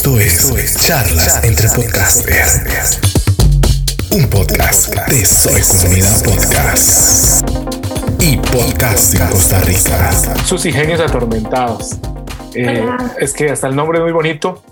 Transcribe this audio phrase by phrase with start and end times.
[0.00, 0.16] Esto
[0.56, 2.98] es Charlas entre Podcasters.
[4.12, 7.46] Un podcast de Soy Comunidad Podcast.
[8.18, 10.10] Y Podcast en Costa Rica.
[10.46, 11.98] Sus ingenios atormentados.
[12.54, 12.82] Eh,
[13.18, 14.62] es que hasta el nombre es muy bonito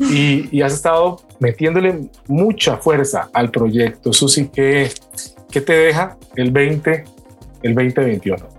[0.00, 4.12] y, y, has estado metiéndole mucha fuerza al proyecto.
[4.12, 4.90] Susi, ¿qué,
[5.48, 7.04] qué te deja el 20,
[7.62, 8.51] el 2021?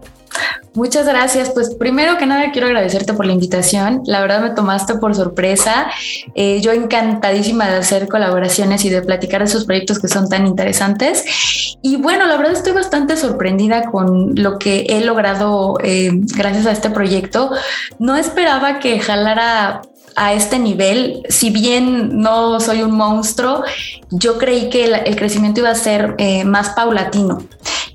[0.76, 1.52] Muchas gracias.
[1.52, 4.02] Pues primero que nada quiero agradecerte por la invitación.
[4.06, 5.88] La verdad me tomaste por sorpresa.
[6.34, 10.48] Eh, yo encantadísima de hacer colaboraciones y de platicar de esos proyectos que son tan
[10.48, 11.78] interesantes.
[11.82, 16.72] Y bueno, la verdad estoy bastante sorprendida con lo que he logrado eh, gracias a
[16.72, 17.52] este proyecto.
[18.00, 19.82] No esperaba que jalara
[20.16, 23.64] a este nivel, si bien no soy un monstruo,
[24.12, 27.40] yo creí que el, crecimiento iba a ser eh, más paulatino.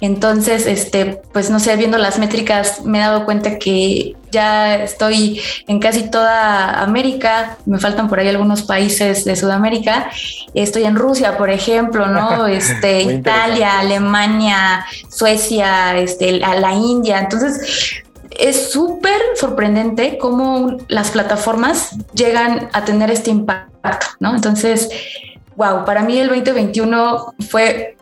[0.01, 5.41] Entonces, este, pues no sé, viendo las métricas me he dado cuenta que ya estoy
[5.67, 10.11] en casi toda América, me faltan por ahí algunos países de Sudamérica,
[10.55, 12.47] estoy en Rusia, por ejemplo, ¿no?
[12.59, 17.19] Este, Italia, Alemania, Suecia, este, a la India.
[17.21, 18.05] Entonces,
[18.39, 24.35] es súper sorprendente cómo las plataformas llegan a tener este impacto, ¿no?
[24.35, 24.89] Entonces,
[25.57, 27.97] wow, para mí el 2021 fue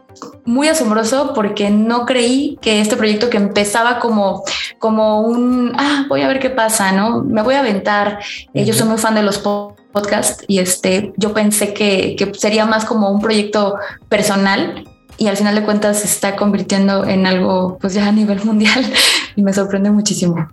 [0.44, 4.44] muy asombroso porque no creí que este proyecto que empezaba como,
[4.78, 7.22] como un, ah, voy a ver qué pasa, ¿no?
[7.22, 8.20] Me voy a aventar.
[8.54, 12.66] Eh, yo soy muy fan de los podcasts y este, yo pensé que, que sería
[12.66, 13.76] más como un proyecto
[14.08, 14.84] personal
[15.18, 18.84] y al final de cuentas se está convirtiendo en algo pues ya a nivel mundial
[19.36, 20.48] y me sorprende muchísimo.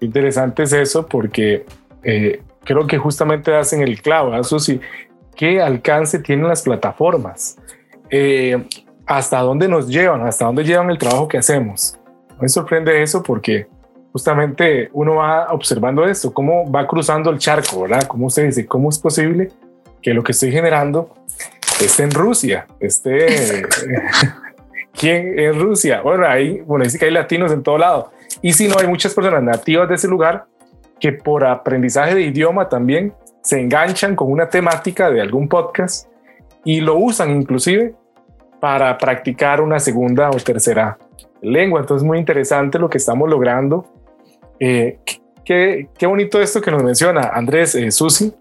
[0.00, 1.64] Interesante es eso porque
[2.02, 4.44] eh, creo que justamente hacen el clavo, ¿eh?
[4.44, 4.80] Susi,
[5.34, 7.56] qué alcance tienen las plataformas,
[8.10, 8.66] eh,
[9.06, 11.98] hasta dónde nos llevan, hasta dónde llevan el trabajo que hacemos.
[12.40, 13.66] Me sorprende eso porque
[14.12, 18.06] justamente uno va observando esto, cómo va cruzando el charco, ¿verdad?
[18.06, 19.50] Como usted dice, ¿cómo es posible
[20.02, 21.14] que lo que estoy generando
[21.80, 23.64] esté en Rusia, esté...
[24.98, 26.00] ¿Quién en Rusia?
[26.00, 28.12] Bueno, ahí, bueno, dice que hay latinos en todo lado.
[28.40, 30.46] Y si no, hay muchas personas nativas de ese lugar
[30.98, 33.12] que por aprendizaje de idioma también
[33.42, 36.08] se enganchan con una temática de algún podcast
[36.64, 37.94] y lo usan inclusive
[38.58, 40.98] para practicar una segunda o tercera
[41.42, 41.80] lengua.
[41.80, 43.86] Entonces, muy interesante lo que estamos logrando.
[44.58, 44.98] Eh,
[45.44, 48.32] qué, qué, bonito esto que nos menciona Andrés eh, Susi,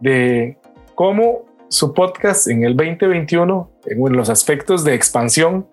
[0.00, 0.58] de
[0.96, 5.66] cómo su podcast en el 2021, en los aspectos de expansión,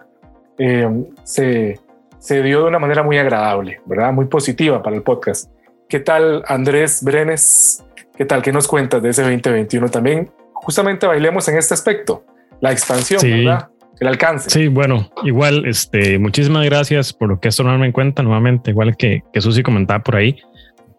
[0.59, 0.87] eh,
[1.23, 1.79] se,
[2.19, 4.13] se dio de una manera muy agradable, ¿verdad?
[4.13, 5.49] Muy positiva para el podcast.
[5.89, 7.83] ¿Qué tal, Andrés Brenes?
[8.15, 8.43] ¿Qué tal?
[8.43, 9.89] ¿Qué nos cuentas de ese 2021?
[9.89, 12.23] También justamente bailemos en este aspecto,
[12.61, 13.69] la expansión, ¿verdad?
[13.99, 14.51] El alcance.
[14.51, 18.95] Sí, bueno, igual, este, muchísimas gracias por lo que esto tomarme en cuenta nuevamente, igual
[18.95, 20.39] que, que Susi comentaba por ahí.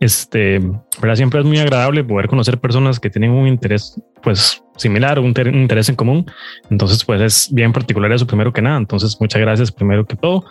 [0.01, 0.61] Este,
[1.01, 1.17] ¿verdad?
[1.17, 5.55] Siempre es muy agradable poder conocer personas que tienen un interés, pues, similar, un, un
[5.55, 6.25] interés en común.
[6.71, 8.79] Entonces, pues, es bien particular eso primero que nada.
[8.79, 10.45] Entonces, muchas gracias primero que todo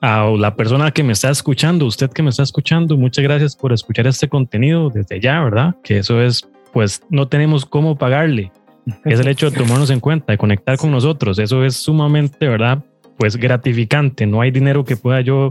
[0.00, 3.72] a la persona que me está escuchando, usted que me está escuchando, muchas gracias por
[3.72, 5.74] escuchar este contenido desde allá, ¿verdad?
[5.82, 8.52] Que eso es, pues, no tenemos cómo pagarle.
[9.04, 11.38] Es el hecho de tomarnos en cuenta, de conectar con nosotros.
[11.38, 12.84] Eso es sumamente, ¿verdad?
[13.16, 14.26] Pues gratificante.
[14.26, 15.50] No hay dinero que pueda yo,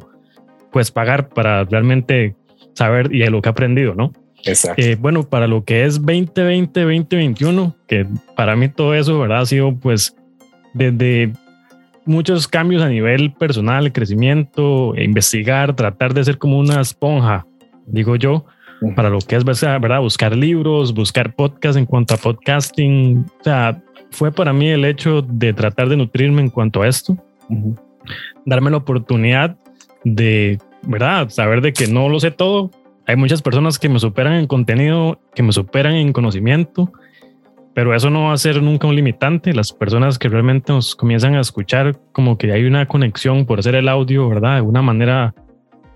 [0.71, 2.35] pues, pagar para realmente
[2.73, 4.11] saber y de lo que he aprendido, ¿no?
[4.45, 4.81] Exacto.
[4.81, 9.41] Eh, bueno, para lo que es 2020, 2021, que para mí todo eso, ¿verdad?
[9.41, 10.15] Ha sido pues
[10.73, 11.33] desde
[12.05, 17.45] muchos cambios a nivel personal, crecimiento, investigar, tratar de ser como una esponja,
[17.85, 18.45] digo yo,
[18.95, 20.01] para lo que es, ¿verdad?
[20.01, 23.25] Buscar libros, buscar podcasts en cuanto a podcasting.
[23.39, 27.15] O sea, fue para mí el hecho de tratar de nutrirme en cuanto a esto,
[28.45, 29.55] darme la oportunidad
[30.03, 31.29] de ¿verdad?
[31.29, 32.71] Saber de que no lo sé todo.
[33.07, 36.91] Hay muchas personas que me superan en contenido, que me superan en conocimiento,
[37.73, 39.53] pero eso no va a ser nunca un limitante.
[39.53, 43.75] Las personas que realmente nos comienzan a escuchar, como que hay una conexión por hacer
[43.75, 44.55] el audio, ¿verdad?
[44.55, 45.33] De una manera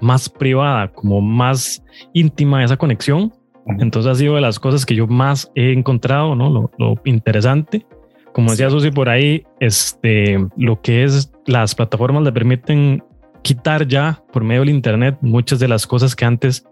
[0.02, 3.34] más privada, como más íntima esa conexión.
[3.80, 6.50] Entonces ha sido de las cosas que yo más he encontrado, ¿no?
[6.50, 7.86] Lo, lo interesante.
[8.32, 13.04] Como decía Susi por ahí, este, lo que es las plataformas le permiten
[13.46, 16.66] quitar ya por medio del Internet muchas de las cosas que antes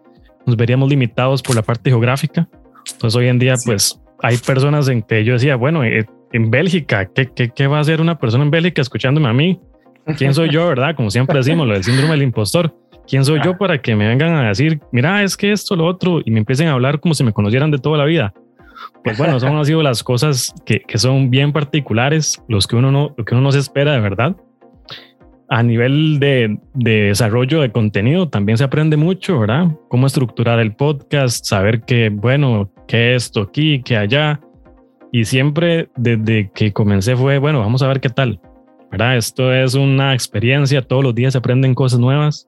[0.48, 2.50] nos veríamos limitados por la parte geográfica.
[2.92, 7.06] Entonces hoy en día pues hay personas en que yo decía, bueno, eh, en Bélgica,
[7.06, 9.60] ¿qué, qué, qué va a hacer una persona en Bélgica escuchándome a mí?
[10.18, 10.96] ¿Quién soy yo, verdad?
[10.96, 12.76] Como siempre decimos, lo del síndrome del impostor.
[13.08, 16.22] ¿Quién soy yo para que me vengan a decir, mira, es que esto, lo otro,
[16.26, 18.34] y me empiecen a hablar como si me conocieran de toda la vida?
[19.04, 22.92] Pues bueno, son han sido las cosas que, que, son bien particulares, los que uno
[22.92, 24.36] no, lo que uno no se espera de verdad
[25.50, 29.68] a nivel de, desarrollo de contenido también se aprende mucho, ¿verdad?
[29.90, 34.40] Cómo estructurar el podcast, saber que, bueno, que esto aquí, que allá.
[35.12, 38.40] Y siempre desde que comencé fue, bueno, vamos a ver qué tal.
[38.94, 39.18] ¿verdad?
[39.18, 42.48] Esto es una experiencia, todos los días se aprenden cosas nuevas.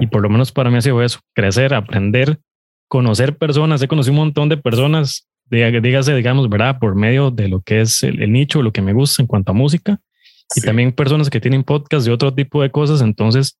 [0.00, 2.38] Y por lo menos para mí ha sido eso, crecer, aprender,
[2.88, 3.82] conocer personas.
[3.82, 6.78] He conocido un montón de personas, dígase, digamos, ¿verdad?
[6.78, 9.54] Por medio de lo que es el, nicho, lo que me gusta en cuanto a
[9.54, 10.00] música.
[10.54, 13.00] Y también personas que tienen podcast de otro tipo de cosas.
[13.00, 13.58] Entonces,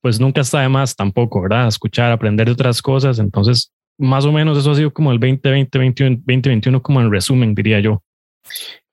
[0.00, 1.66] pues nunca está de más tampoco, ¿verdad?
[1.68, 3.18] Escuchar, aprender de otras cosas.
[3.18, 7.80] Entonces, más o menos eso ha sido como el 2020, 2021, como en resumen, diría
[7.80, 8.02] yo.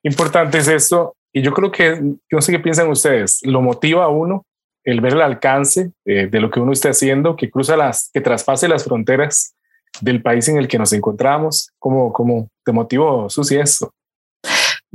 [0.04, 1.16] Importante es esto.
[1.32, 2.02] Y yo creo que,
[2.32, 4.46] no sé qué piensan ustedes, lo motiva a uno
[4.86, 8.22] el ver el alcance de, de lo que uno está haciendo, que cruza las, que
[8.22, 9.56] traspase las fronteras
[10.02, 11.72] del país en el que nos encontramos.
[11.80, 13.92] ¿Cómo, cómo te motivó, Susi, esto?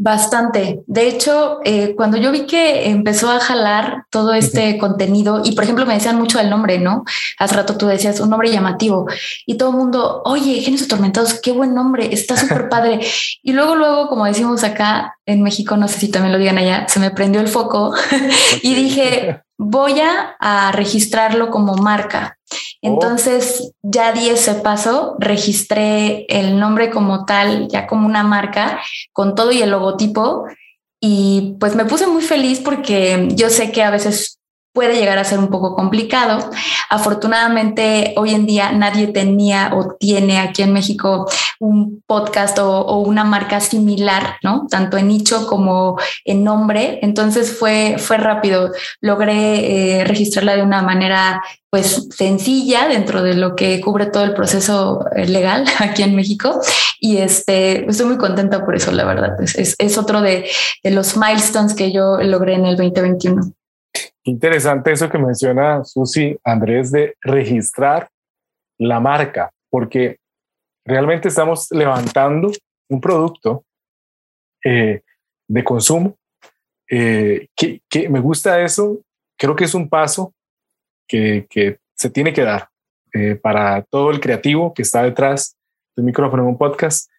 [0.03, 0.83] Bastante.
[0.87, 5.65] De hecho, eh, cuando yo vi que empezó a jalar todo este contenido, y por
[5.65, 7.05] ejemplo me decían mucho el nombre, ¿no?
[7.39, 9.07] Hace rato tú decías un nombre llamativo
[9.45, 13.01] y todo el mundo, oye, Genios Atormentados, qué buen nombre, está súper padre.
[13.43, 16.89] y luego, luego, como decimos acá en México, no sé si también lo digan allá,
[16.89, 17.93] se me prendió el foco
[18.63, 22.39] y dije, voy a registrarlo como marca.
[22.83, 22.89] Oh.
[22.89, 28.81] Entonces ya di ese paso, registré el nombre como tal, ya como una marca,
[29.13, 30.47] con todo y el logotipo.
[31.01, 34.40] Y pues me puse muy feliz porque yo sé que a veces
[34.73, 36.51] puede llegar a ser un poco complicado.
[36.89, 41.29] Afortunadamente, hoy en día nadie tenía o tiene aquí en México
[41.59, 44.67] un podcast o, una marca similar, ¿no?
[44.71, 47.01] Tanto en nicho como en nombre.
[47.03, 48.71] Entonces fue, fue rápido.
[49.01, 54.35] Logré eh, registrarla de una manera pues sencilla dentro de lo que cubre todo el
[54.35, 56.61] proceso eh, legal aquí en México.
[57.01, 59.41] Y este, estoy muy contenta por eso, la verdad.
[59.41, 60.49] Es, es, otro de,
[60.83, 63.53] de los milestones que yo logré en el 2021.
[64.31, 68.09] Interesante eso que menciona Susi Andrés de registrar
[68.79, 70.19] la marca, porque
[70.85, 72.53] realmente estamos levantando
[72.89, 73.65] un producto
[74.65, 75.03] eh,
[75.49, 76.17] de consumo
[76.89, 79.01] eh, que, que, me gusta eso.
[79.37, 80.33] Creo que es un paso
[81.09, 82.69] que, que se tiene que dar
[83.13, 85.57] eh, para todo el creativo que está detrás
[85.97, 87.11] del micrófono en un podcast.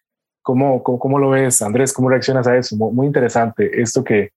[0.42, 1.92] ¿Cómo, cómo, cómo lo ves, Andrés?
[1.92, 2.74] ¿Cómo reaccionas a eso?
[2.74, 4.30] Muy, interesante esto que,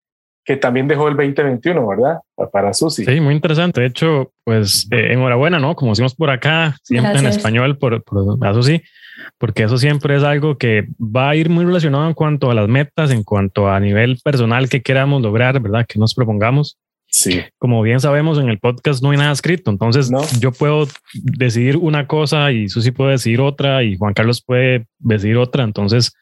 [0.46, 2.20] que también dejó el 2021, ¿verdad?
[2.52, 3.04] Para Susi.
[3.04, 3.82] Sí, muy interesante.
[3.82, 5.76] De hecho, pues eh, enhorabuena, ¿no?
[5.76, 8.84] Como decimos por acá, siempre en español, por, por a Susi,
[9.40, 12.68] porque eso siempre es algo que va a ir muy relacionado en cuanto a las
[12.68, 15.86] metas, en cuanto a nivel personal que queramos lograr, ¿verdad?
[15.88, 16.78] Que nos propongamos.
[17.08, 17.42] Sí.
[17.58, 19.72] Como bien sabemos, en el podcast no hay nada escrito.
[19.72, 24.86] Entonces, yo puedo decidir una cosa y Susi puede decidir otra y Juan Carlos puede
[25.00, 25.64] decidir otra.
[25.64, 26.14] Entonces,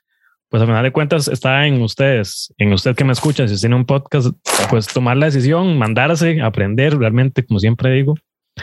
[0.53, 3.75] pues a final de cuentas está en ustedes, en usted que me escucha, si tiene
[3.75, 4.27] un podcast,
[4.69, 8.13] pues tomar la decisión, mandarse, aprender realmente, como siempre digo.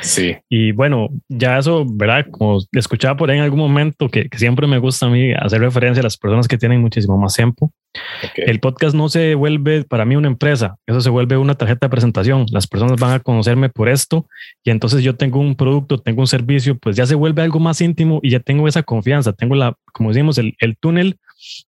[0.03, 0.37] Sí.
[0.49, 2.27] Y bueno, ya eso, ¿verdad?
[2.31, 6.01] Como escuchaba por ahí en algún momento, que, siempre me gusta a mí hacer referencia
[6.01, 7.73] a las personas que tienen muchísimo más tiempo.
[8.37, 11.91] El podcast no se vuelve para mí una empresa, eso se vuelve una tarjeta de
[11.91, 12.47] presentación.
[12.51, 14.27] Las personas van a conocerme por esto
[14.63, 17.81] y entonces yo tengo un producto, tengo un servicio, pues ya se vuelve algo más
[17.81, 21.19] íntimo y ya tengo esa confianza, tengo la, como decimos, el, el túnel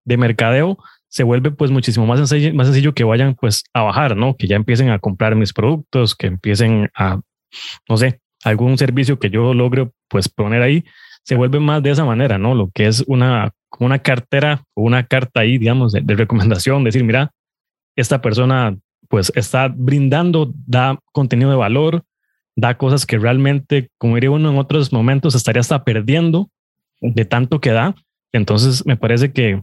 [0.05, 0.79] de mercadeo
[1.09, 4.37] se vuelve pues muchísimo más sencillo, más sencillo que vayan pues a bajar, ¿no?
[4.37, 7.21] Que ya empiecen a comprar mis productos, que empiecen a,
[7.89, 10.85] no sé, algún servicio que yo logre pues poner ahí,
[11.25, 12.55] se vuelve más de esa manera, ¿no?
[12.55, 17.31] Lo que es una, una cartera o una carta ahí, digamos, de, recomendación, decir, mira,
[17.97, 18.77] esta persona
[19.09, 22.03] pues está brindando, da contenido de valor,
[22.57, 26.49] da cosas que realmente, como diría uno en otros momentos, estaría hasta perdiendo
[27.01, 27.95] de tanto que da.
[28.33, 29.61] Entonces, me parece que,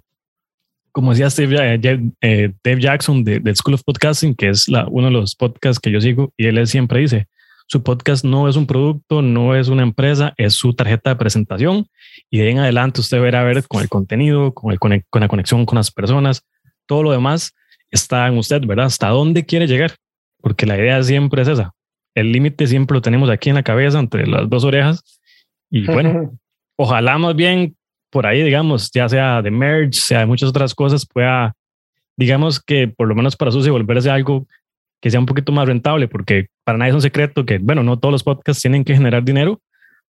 [0.92, 1.80] como decía Steve,
[2.22, 6.00] eh, Dave Jackson de, School of Podcasting, que es uno de los podcasts que yo
[6.00, 7.28] sigo, y él siempre dice,
[7.70, 11.88] su podcast no es un producto, no es una empresa, es su tarjeta de presentación
[12.32, 15.28] y de ahí en adelante usted verá ver con el contenido, con, el, con la
[15.28, 16.44] conexión con las personas,
[16.88, 17.54] todo lo demás
[17.92, 18.88] está en usted, ¿verdad?
[18.88, 19.96] Hasta dónde quiere llegar,
[20.42, 21.72] porque la idea siempre es esa.
[22.16, 25.04] El límite siempre lo tenemos aquí en la cabeza, entre las dos orejas.
[25.70, 26.32] Y bueno,
[26.76, 27.76] ojalá más bien
[28.10, 31.54] por ahí, digamos, ya sea de merge, sea de muchas otras cosas, pueda,
[32.18, 34.48] digamos que por lo menos para Susi volverse algo
[35.02, 37.98] que sea un poquito más rentable, porque para nadie es un secreto que, bueno, no
[37.98, 39.62] todos los podcasts tienen que generar dinero,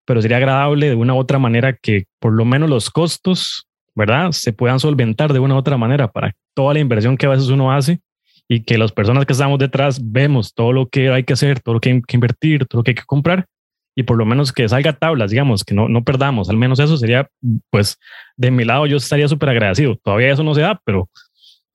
[0.04, 4.32] pero sería agradable de una u otra manera que por lo menos los costos, ¿verdad?
[4.32, 7.48] Se puedan solventar de una u otra manera para toda la inversión que a veces
[7.48, 8.00] uno hace
[8.48, 11.74] y que las personas que estamos detrás vemos todo lo que hay que hacer, todo
[11.74, 13.46] lo que hay que invertir, todo lo que hay que comprar
[13.94, 16.48] y por lo menos que salga tablas, digamos, que no, no perdamos.
[16.48, 17.28] Al menos eso sería,
[17.70, 17.98] pues,
[18.36, 19.96] de mi lado yo estaría súper agradecido.
[20.02, 21.08] Todavía eso no se da, pero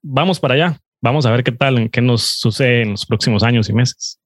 [0.02, 0.78] vamos para allá.
[1.06, 4.18] Vamos a ver qué tal, qué nos sucede en los próximos años y meses.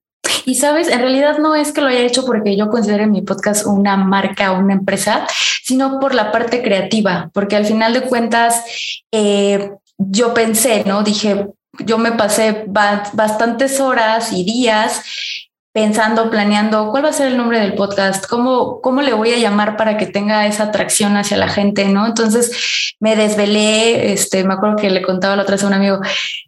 [0.45, 3.65] Y sabes, en realidad no es que lo haya hecho porque yo considere mi podcast
[3.65, 5.27] una marca o una empresa,
[5.61, 8.63] sino por la parte creativa, porque al final de cuentas
[9.11, 11.03] eh, yo pensé, ¿no?
[11.03, 11.47] Dije,
[11.79, 15.01] yo me pasé bastantes horas y días
[15.79, 19.37] pensando, planeando cuál va a ser el nombre del podcast, cómo, cómo le voy a
[19.37, 22.05] llamar para que tenga esa atracción hacia la gente, ¿no?
[22.05, 26.01] Entonces me desvelé, este, me acuerdo que le contaba la otra vez a un amigo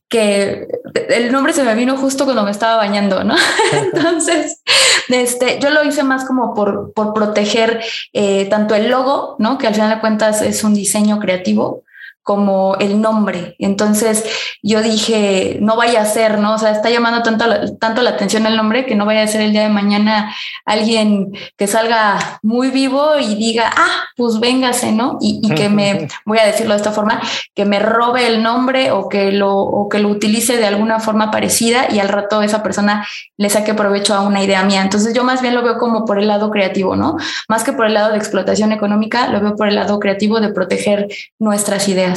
[0.10, 0.68] que
[1.08, 3.36] el nombre se me vino justo cuando me estaba bañando, ¿no?
[3.94, 4.62] Entonces,
[5.08, 9.58] este, yo lo hice más como por, por proteger eh, tanto el logo, ¿no?
[9.58, 11.84] Que al final de cuentas es un diseño creativo,
[12.24, 13.56] como el nombre.
[13.60, 14.24] Entonces
[14.62, 16.54] yo dije, no vaya a ser, ¿no?
[16.54, 17.46] O sea, está llamando tanto,
[17.78, 20.34] tanto la atención el nombre que no vaya a ser el día de mañana
[20.66, 25.18] alguien que salga muy vivo y diga, ah, pues véngase, ¿no?
[25.20, 27.22] Y, que me, voy a decirlo de esta forma,
[27.56, 31.32] que me robe el nombre o que, lo, o que lo utilice de alguna forma
[31.32, 33.06] parecida y al rato esa persona
[33.38, 34.82] le saque provecho a una idea mía.
[34.82, 37.18] Entonces yo más bien lo veo como por el lado creativo, ¿no?
[37.48, 40.50] Más que por el lado de explotación económica, lo veo por el lado creativo de
[40.50, 41.08] proteger
[41.40, 42.11] nuestras ideas.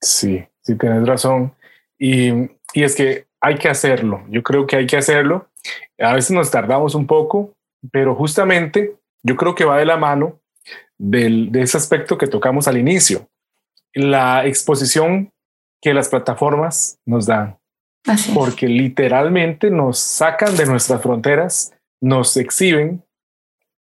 [0.00, 1.54] Sí, sí, tienes razón.
[1.98, 2.30] Y,
[2.74, 4.24] y es que hay que hacerlo.
[4.28, 5.48] Yo creo que hay que hacerlo.
[5.98, 7.54] A veces nos tardamos un poco,
[7.92, 10.40] pero justamente yo creo que va de la mano
[10.98, 13.28] del, de ese aspecto que tocamos al inicio,
[13.92, 15.30] la exposición
[15.82, 17.58] que las plataformas nos dan.
[18.34, 23.03] Porque literalmente nos sacan de nuestras fronteras, nos exhiben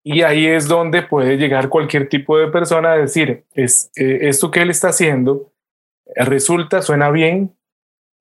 [0.03, 4.51] y ahí es donde puede llegar cualquier tipo de persona a decir, es, eh, esto
[4.51, 5.53] que él está haciendo
[6.05, 7.55] eh, resulta, suena bien,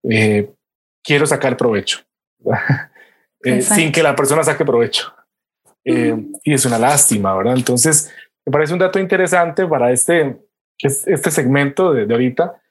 [0.09, 0.49] eh,
[1.03, 1.99] quiero sacar provecho,
[3.59, 5.13] sin que la persona saque provecho.
[5.85, 7.57] Y es una lástima, ¿verdad?
[7.57, 8.09] Entonces,
[8.45, 10.37] me parece un dato interesante para este,
[10.77, 12.61] este segmento de, de ahorita,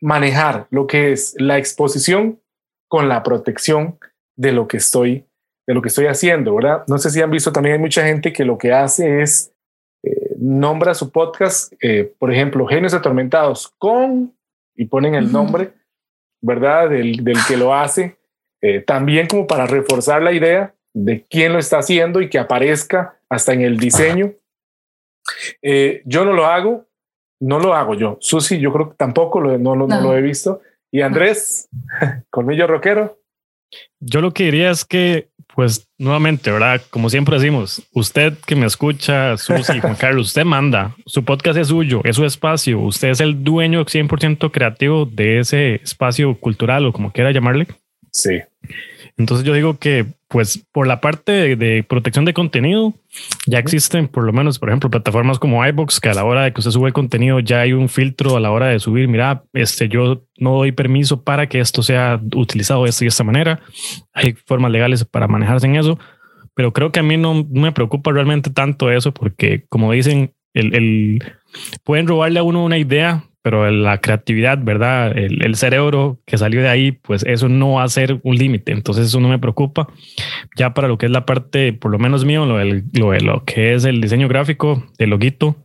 [0.00, 2.40] manejar lo que es la exposición
[2.88, 4.00] con la protección
[4.34, 5.26] de lo que estoy
[5.66, 6.84] de lo que estoy haciendo, ¿verdad?
[6.86, 9.52] No sé si han visto también hay mucha gente que lo que hace es
[10.04, 14.32] eh, nombra su podcast, eh, por ejemplo, Genios Atormentados con
[14.76, 15.72] y ponen el nombre,
[16.40, 16.90] ¿verdad?
[16.90, 18.16] Del, del, que lo hace,
[18.62, 23.18] eh, también como para reforzar la idea de quién lo está haciendo y que aparezca
[23.28, 24.32] hasta en el diseño.
[26.04, 26.86] yo no lo hago,
[27.40, 28.16] no lo hago yo.
[28.20, 30.60] Susi, yo creo que tampoco lo, no, no, no lo he visto.
[30.92, 31.68] Y Andrés,
[32.30, 33.18] colmillo rockero.
[34.00, 36.82] Yo lo que diría es que pues nuevamente, ¿verdad?
[36.90, 41.68] Como siempre decimos, usted que me escucha, Susi, Juan Carlos, usted manda, su podcast es
[41.68, 46.92] suyo, es su espacio, usted es el dueño 100% creativo de ese espacio cultural o
[46.92, 47.68] como quiera llamarle.
[48.12, 48.42] Sí.
[49.18, 52.92] Entonces yo digo que, pues, por la parte de, protección de contenido,
[53.46, 56.52] ya existen, por lo menos, por ejemplo, plataformas como iBox, que a la hora de
[56.52, 59.08] que usted sube el contenido ya hay un filtro a la hora de subir.
[59.08, 63.24] Mira, este, yo no doy permiso para que esto sea utilizado de esta y esta
[63.24, 63.60] manera.
[64.12, 65.98] Hay formas legales para manejarse en eso,
[66.54, 70.74] pero creo que a mí no, me preocupa realmente tanto eso, porque como dicen, el,
[70.74, 71.32] el
[71.84, 75.16] pueden robarle a uno una idea, pero la creatividad, ¿verdad?
[75.16, 78.72] El, cerebro que salió de ahí, pues eso no va a ser un límite.
[78.72, 79.86] Entonces eso no me preocupa.
[80.56, 83.74] Ya para lo que es la parte, por lo menos mío, lo, lo, lo que
[83.74, 85.64] es el diseño gráfico, el loguito,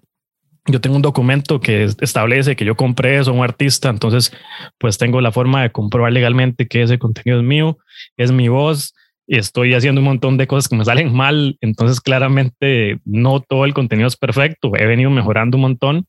[0.67, 4.31] yo tengo un documento que establece que yo compré eso a un artista, entonces
[4.77, 7.79] pues tengo la forma de comprobar legalmente que ese contenido es mío,
[8.15, 8.93] es mi voz,
[9.25, 13.73] estoy haciendo un montón de cosas que me salen mal, entonces claramente no todo el
[13.73, 16.05] contenido es perfecto, he venido mejorando un montón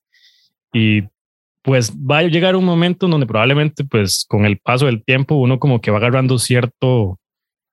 [0.75, 1.05] y
[1.63, 5.59] pues va a llegar un momento donde probablemente pues con el paso del tiempo uno
[5.59, 7.19] como que va agarrando cierto,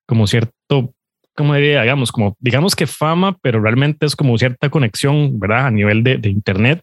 [0.07, 0.93] como cierto,
[1.35, 5.67] como diría, digamos, como digamos que fama, pero realmente es como cierta conexión, ¿verdad?
[5.67, 6.81] A nivel de Internet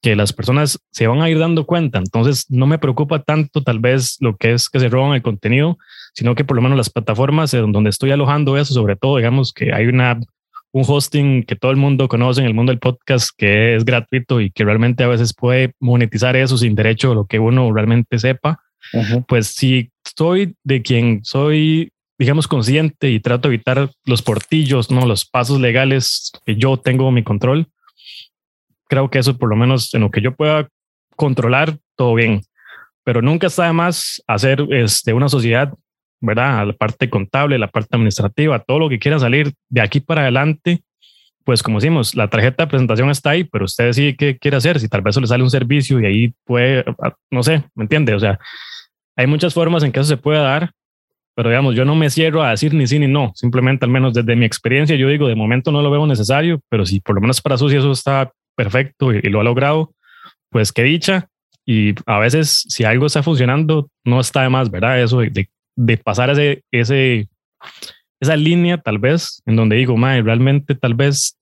[0.00, 1.98] que las personas se van a ir dando cuenta.
[1.98, 5.78] Entonces no me preocupa tanto tal vez lo que es que se roban el contenido,
[6.14, 9.72] sino que por lo menos las plataformas donde estoy alojando eso, sobre todo, digamos que
[9.72, 10.20] hay una
[10.72, 14.40] un hosting que todo el mundo conoce en el mundo del podcast, que es gratuito
[14.40, 18.18] y que realmente a veces puede monetizar eso sin derecho a lo que uno realmente
[18.18, 18.60] sepa,
[19.26, 25.06] pues si soy de quien soy, digamos, consciente y trato de evitar los portillos, no
[25.06, 27.68] los pasos legales que yo tengo mi control,
[28.88, 30.68] creo que eso por lo menos en lo que yo pueda
[31.16, 32.42] controlar, todo bien.
[33.04, 35.72] Pero nunca está de más hacer este, una sociedad
[36.20, 36.66] ¿verdad?
[36.66, 40.82] La parte contable, la parte administrativa, todo lo que quiera salir de aquí para adelante,
[41.44, 44.78] pues como decimos, la tarjeta de presentación está ahí, pero usted decide qué quiere hacer,
[44.80, 46.84] si tal vez le sale un servicio y ahí puede,
[47.30, 48.14] no sé, ¿me entiende?
[48.14, 48.38] O sea,
[49.16, 50.72] hay muchas formas en que eso se puede dar,
[51.34, 54.12] pero digamos, yo no me cierro a decir ni sí ni no, simplemente al menos
[54.12, 57.20] desde mi experiencia yo digo, de momento no lo veo necesario, pero si por lo
[57.20, 59.94] menos para su si eso está perfecto y, lo ha logrado,
[60.50, 61.28] pues qué dicha.
[61.64, 65.00] Y a veces si algo está funcionando, no está de más, ¿verdad?
[65.00, 65.48] Eso de
[66.02, 67.28] pasar ese, ese,
[68.20, 71.36] esa línea tal vez en donde digo, madre, realmente tal vez,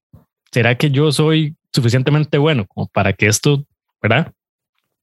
[0.52, 3.64] ¿será que yo soy suficientemente bueno como para que esto,
[4.02, 4.33] ¿verdad?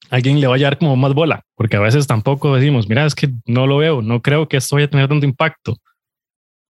[0.10, 3.16] Alguien le vaya a dar como más bola, porque a veces tampoco decimos, mira, es
[3.16, 5.78] que no lo veo, no creo que esto vaya a tener tanto impacto.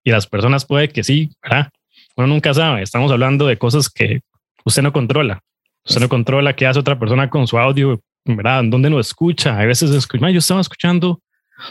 [0.05, 1.71] Y las personas puede que sí, ¿verdad?
[2.17, 4.21] Uno nunca sabe, estamos hablando de cosas que
[4.65, 5.41] usted no controla.
[5.85, 8.63] Usted no controla qué hace otra persona con su audio, ¿verdad?
[8.65, 9.59] ¿Dónde lo escucha?
[9.59, 11.21] A veces escucha, yo estaba escuchando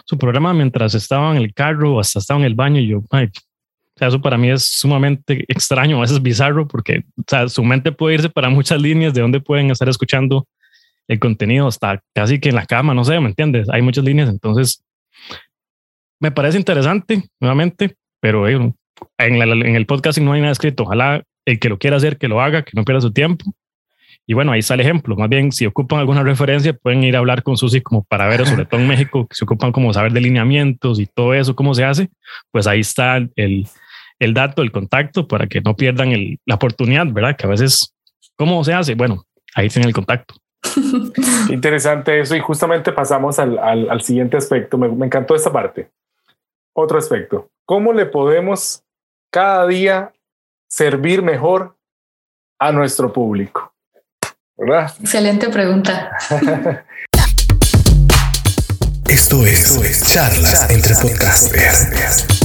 [0.06, 3.04] su programa mientras estaba en el carro o hasta estaba en el baño y yo,
[3.12, 7.04] ay, o sea, eso para mí es sumamente extraño, a veces bizarro, porque
[7.48, 10.48] su mente puede irse para muchas líneas de dónde pueden estar escuchando
[11.08, 13.68] el contenido, hasta casi que en la cama, no sé, ¿me entiendes?
[13.70, 14.84] Hay muchas líneas, entonces
[16.20, 18.54] me parece interesante, nuevamente, pero eh,
[19.18, 20.84] en, en el podcast no hay nada escrito.
[20.84, 23.46] Ojalá el que lo quiera hacer, que lo haga, que no pierda su tiempo.
[24.32, 25.18] Y bueno, ahí está el ejemplo.
[25.18, 28.48] Más bien, si ocupan alguna referencia, pueden ir a hablar con Susi como para ver,
[28.48, 31.74] sobre todo en México, que se ocupan como saber de lineamientos y todo eso, cómo
[31.74, 32.10] se hace.
[32.50, 33.68] Pues ahí está el,
[34.20, 37.36] el dato, el contacto, para que no pierdan el, la oportunidad, ¿verdad?
[37.36, 37.94] Que a veces,
[38.38, 38.96] ¿cómo se hace?
[38.96, 40.36] Bueno, ahí tienen el contacto.
[41.50, 44.78] Interesante eso y justamente pasamos al, al, al siguiente aspecto.
[44.78, 45.92] Me, me, encantó esta parte.
[46.72, 47.50] Otro aspecto.
[47.66, 48.82] ¿Cómo le podemos
[49.30, 50.14] cada día
[50.70, 51.76] servir mejor
[52.60, 53.71] a nuestro público?
[54.62, 54.94] ¿Verdad?
[55.02, 56.12] Excelente pregunta.
[59.10, 62.41] Esto es, Esto es Charlas entre Podcasters.